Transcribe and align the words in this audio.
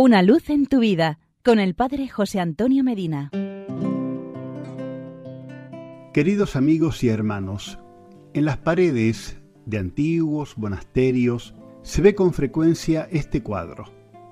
Una 0.00 0.22
luz 0.22 0.48
en 0.48 0.66
tu 0.66 0.78
vida 0.78 1.18
con 1.44 1.58
el 1.58 1.74
Padre 1.74 2.06
José 2.06 2.38
Antonio 2.38 2.84
Medina. 2.84 3.32
Queridos 6.14 6.54
amigos 6.54 7.02
y 7.02 7.08
hermanos, 7.08 7.80
en 8.32 8.44
las 8.44 8.58
paredes 8.58 9.40
de 9.66 9.78
antiguos 9.78 10.56
monasterios 10.56 11.56
se 11.82 12.00
ve 12.00 12.14
con 12.14 12.32
frecuencia 12.32 13.08
este 13.10 13.42
cuadro, 13.42 13.86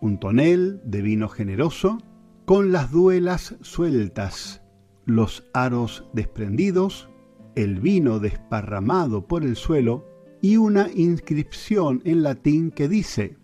un 0.00 0.20
tonel 0.20 0.80
de 0.84 1.02
vino 1.02 1.28
generoso 1.28 1.98
con 2.44 2.70
las 2.70 2.92
duelas 2.92 3.56
sueltas, 3.60 4.62
los 5.06 5.42
aros 5.54 6.04
desprendidos, 6.12 7.08
el 7.56 7.80
vino 7.80 8.20
desparramado 8.20 9.26
por 9.26 9.42
el 9.42 9.56
suelo 9.56 10.06
y 10.40 10.56
una 10.56 10.88
inscripción 10.94 12.00
en 12.04 12.22
latín 12.22 12.70
que 12.70 12.86
dice 12.86 13.38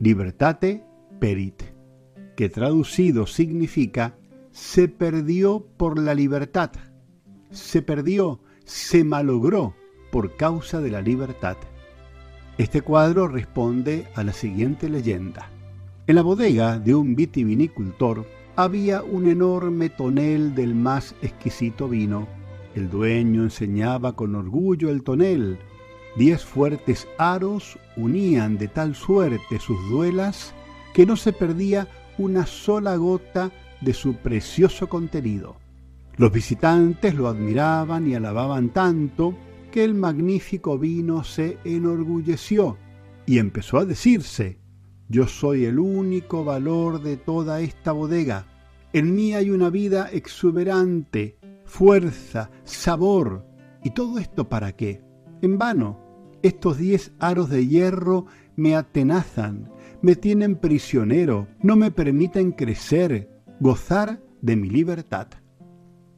Libertate 0.00 0.82
perit, 1.18 1.62
que 2.36 2.48
traducido 2.48 3.26
significa 3.26 4.16
se 4.50 4.88
perdió 4.88 5.66
por 5.76 5.98
la 5.98 6.14
libertad, 6.14 6.70
se 7.50 7.82
perdió, 7.82 8.40
se 8.64 9.04
malogró 9.04 9.74
por 10.12 10.36
causa 10.36 10.80
de 10.80 10.90
la 10.90 11.02
libertad. 11.02 11.56
Este 12.56 12.82
cuadro 12.82 13.26
responde 13.26 14.06
a 14.14 14.22
la 14.22 14.32
siguiente 14.32 14.88
leyenda. 14.88 15.50
En 16.06 16.14
la 16.14 16.22
bodega 16.22 16.78
de 16.78 16.94
un 16.94 17.16
vitivinicultor 17.16 18.24
había 18.54 19.02
un 19.02 19.28
enorme 19.28 19.88
tonel 19.88 20.54
del 20.54 20.74
más 20.74 21.16
exquisito 21.22 21.88
vino. 21.88 22.28
El 22.76 22.90
dueño 22.90 23.42
enseñaba 23.42 24.14
con 24.14 24.36
orgullo 24.36 24.90
el 24.90 25.02
tonel. 25.02 25.58
Diez 26.16 26.44
fuertes 26.44 27.08
aros 27.18 27.76
unían 27.96 28.56
de 28.56 28.68
tal 28.68 28.94
suerte 28.94 29.58
sus 29.58 29.78
duelas 29.90 30.54
que 30.94 31.04
no 31.04 31.16
se 31.16 31.34
perdía 31.34 31.88
una 32.16 32.46
sola 32.46 32.96
gota 32.96 33.52
de 33.82 33.92
su 33.92 34.14
precioso 34.14 34.88
contenido. 34.88 35.56
Los 36.16 36.32
visitantes 36.32 37.14
lo 37.14 37.28
admiraban 37.28 38.06
y 38.06 38.14
alababan 38.14 38.70
tanto 38.70 39.36
que 39.70 39.84
el 39.84 39.94
magnífico 39.94 40.78
vino 40.78 41.24
se 41.24 41.58
enorgulleció 41.64 42.78
y 43.26 43.38
empezó 43.38 43.78
a 43.78 43.84
decirse, 43.84 44.58
yo 45.08 45.26
soy 45.26 45.64
el 45.64 45.78
único 45.78 46.44
valor 46.44 47.02
de 47.02 47.16
toda 47.16 47.60
esta 47.60 47.92
bodega. 47.92 48.46
En 48.92 49.14
mí 49.14 49.34
hay 49.34 49.50
una 49.50 49.70
vida 49.70 50.08
exuberante, 50.12 51.38
fuerza, 51.64 52.50
sabor. 52.62 53.44
¿Y 53.82 53.90
todo 53.90 54.18
esto 54.18 54.48
para 54.48 54.76
qué? 54.76 55.02
En 55.42 55.58
vano. 55.58 56.00
Estos 56.42 56.78
diez 56.78 57.12
aros 57.18 57.48
de 57.48 57.66
hierro 57.66 58.26
me 58.54 58.76
atenazan, 58.76 59.72
me 60.04 60.16
tienen 60.16 60.56
prisionero, 60.56 61.48
no 61.62 61.76
me 61.76 61.90
permiten 61.90 62.52
crecer, 62.52 63.40
gozar 63.58 64.20
de 64.42 64.54
mi 64.54 64.68
libertad. 64.68 65.28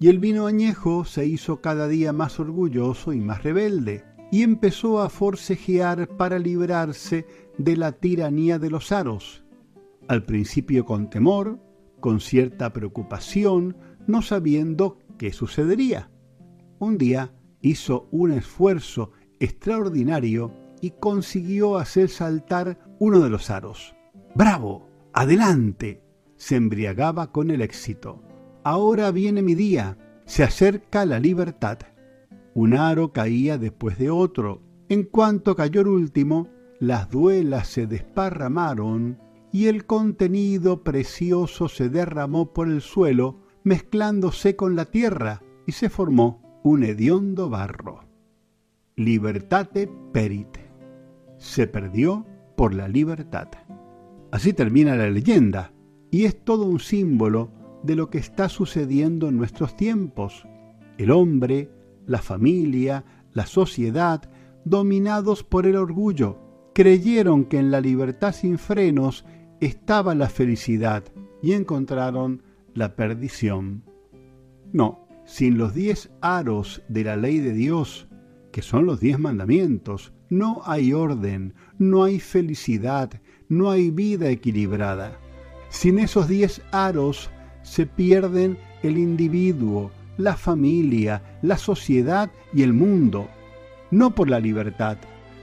Y 0.00 0.08
el 0.08 0.18
vino 0.18 0.48
añejo 0.48 1.04
se 1.04 1.24
hizo 1.24 1.60
cada 1.60 1.86
día 1.86 2.12
más 2.12 2.40
orgulloso 2.40 3.12
y 3.12 3.20
más 3.20 3.44
rebelde, 3.44 4.02
y 4.32 4.42
empezó 4.42 5.00
a 5.00 5.08
forcejear 5.08 6.08
para 6.16 6.40
librarse 6.40 7.26
de 7.58 7.76
la 7.76 7.92
tiranía 7.92 8.58
de 8.58 8.70
los 8.70 8.90
aros. 8.90 9.44
Al 10.08 10.24
principio 10.24 10.84
con 10.84 11.08
temor, 11.08 11.60
con 12.00 12.18
cierta 12.18 12.72
preocupación, 12.72 13.76
no 14.08 14.20
sabiendo 14.20 14.98
qué 15.16 15.32
sucedería. 15.32 16.10
Un 16.80 16.98
día 16.98 17.32
hizo 17.60 18.08
un 18.10 18.32
esfuerzo 18.32 19.12
extraordinario 19.38 20.52
y 20.80 20.90
consiguió 20.90 21.76
hacer 21.76 22.08
saltar 22.08 22.85
uno 22.98 23.20
de 23.20 23.30
los 23.30 23.50
aros. 23.50 23.94
¡Bravo! 24.34 24.88
¡Adelante! 25.12 26.02
Se 26.36 26.56
embriagaba 26.56 27.32
con 27.32 27.50
el 27.50 27.62
éxito. 27.62 28.22
Ahora 28.64 29.10
viene 29.10 29.42
mi 29.42 29.54
día. 29.54 29.98
Se 30.24 30.42
acerca 30.42 31.06
la 31.06 31.18
libertad. 31.18 31.78
Un 32.54 32.74
aro 32.74 33.12
caía 33.12 33.58
después 33.58 33.98
de 33.98 34.10
otro. 34.10 34.62
En 34.88 35.04
cuanto 35.04 35.56
cayó 35.56 35.80
el 35.80 35.88
último, 35.88 36.48
las 36.78 37.10
duelas 37.10 37.68
se 37.68 37.86
desparramaron 37.86 39.18
y 39.52 39.66
el 39.66 39.86
contenido 39.86 40.82
precioso 40.82 41.68
se 41.68 41.88
derramó 41.88 42.52
por 42.52 42.68
el 42.68 42.82
suelo, 42.82 43.40
mezclándose 43.64 44.56
con 44.56 44.76
la 44.76 44.84
tierra, 44.84 45.42
y 45.66 45.72
se 45.72 45.88
formó 45.88 46.60
un 46.62 46.82
hediondo 46.82 47.48
barro. 47.48 48.00
Libertate 48.96 49.90
perit 50.12 50.66
se 51.38 51.66
perdió 51.66 52.26
por 52.56 52.74
la 52.74 52.88
libertad. 52.88 53.48
Así 54.32 54.52
termina 54.52 54.96
la 54.96 55.08
leyenda, 55.10 55.72
y 56.10 56.24
es 56.24 56.44
todo 56.44 56.64
un 56.64 56.80
símbolo 56.80 57.50
de 57.82 57.96
lo 57.96 58.10
que 58.10 58.18
está 58.18 58.48
sucediendo 58.48 59.28
en 59.28 59.36
nuestros 59.36 59.76
tiempos. 59.76 60.46
El 60.98 61.10
hombre, 61.10 61.70
la 62.06 62.18
familia, 62.18 63.04
la 63.32 63.46
sociedad, 63.46 64.28
dominados 64.64 65.44
por 65.44 65.66
el 65.66 65.76
orgullo, 65.76 66.38
creyeron 66.74 67.44
que 67.44 67.58
en 67.58 67.70
la 67.70 67.80
libertad 67.80 68.32
sin 68.32 68.58
frenos 68.58 69.24
estaba 69.60 70.14
la 70.14 70.28
felicidad 70.28 71.04
y 71.42 71.52
encontraron 71.52 72.42
la 72.74 72.96
perdición. 72.96 73.84
No, 74.72 75.06
sin 75.24 75.58
los 75.58 75.74
diez 75.74 76.10
aros 76.20 76.82
de 76.88 77.04
la 77.04 77.16
ley 77.16 77.38
de 77.38 77.52
Dios, 77.52 78.08
que 78.56 78.62
son 78.62 78.86
los 78.86 79.00
diez 79.00 79.18
mandamientos, 79.18 80.14
no 80.30 80.62
hay 80.64 80.94
orden, 80.94 81.52
no 81.76 82.04
hay 82.04 82.18
felicidad, 82.18 83.10
no 83.50 83.70
hay 83.70 83.90
vida 83.90 84.30
equilibrada. 84.30 85.20
Sin 85.68 85.98
esos 85.98 86.26
diez 86.26 86.62
aros 86.72 87.30
se 87.60 87.84
pierden 87.84 88.56
el 88.82 88.96
individuo, 88.96 89.90
la 90.16 90.38
familia, 90.38 91.38
la 91.42 91.58
sociedad 91.58 92.30
y 92.54 92.62
el 92.62 92.72
mundo, 92.72 93.28
no 93.90 94.14
por 94.14 94.30
la 94.30 94.40
libertad, 94.40 94.96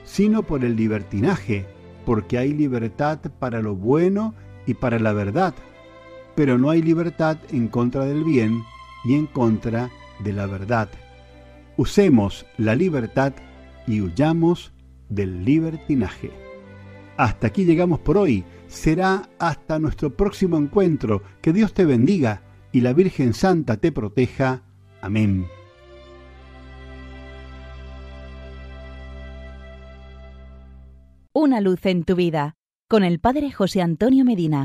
sino 0.06 0.42
por 0.42 0.66
el 0.66 0.76
libertinaje, 0.76 1.68
porque 2.08 2.40
hay 2.40 2.52
libertad 2.52 3.20
para 3.38 3.62
lo 3.62 3.76
bueno 3.76 4.34
y 4.66 4.74
para 4.74 4.98
la 4.98 5.14
verdad, 5.14 5.54
pero 6.34 6.58
no 6.58 6.72
hay 6.72 6.82
libertad 6.82 7.38
en 7.52 7.68
contra 7.68 8.06
del 8.06 8.24
bien 8.24 8.64
y 9.06 9.14
en 9.14 9.28
contra 9.28 9.92
de 10.24 10.34
la 10.34 10.48
verdad. 10.48 10.90
Usemos 11.78 12.46
la 12.58 12.76
libertad 12.76 13.34
y 13.88 14.02
huyamos 14.02 14.74
del 15.10 15.44
libertinaje. 15.44 16.32
Hasta 17.18 17.48
aquí 17.48 17.66
llegamos 17.66 18.00
por 18.00 18.18
hoy. 18.18 18.44
Será 18.68 19.30
hasta 19.40 19.80
nuestro 19.80 20.16
próximo 20.16 20.58
encuentro. 20.58 21.22
Que 21.42 21.54
Dios 21.54 21.74
te 21.74 21.86
bendiga 21.86 22.42
y 22.72 22.82
la 22.82 22.94
Virgen 22.94 23.34
Santa 23.34 23.78
te 23.78 23.92
proteja. 23.92 24.64
Amén. 25.02 25.46
Una 31.34 31.62
luz 31.62 31.86
en 31.86 32.04
tu 32.04 32.16
vida 32.16 32.54
con 32.88 33.04
el 33.04 33.20
Padre 33.20 33.52
José 33.52 33.82
Antonio 33.82 34.24
Medina. 34.24 34.62